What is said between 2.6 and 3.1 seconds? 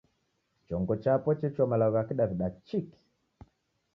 chiki.